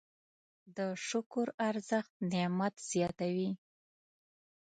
د 0.77 0.79
شکر 1.07 1.47
ارزښت 1.69 2.13
نعمت 2.31 2.75
زیاتوي. 2.91 3.51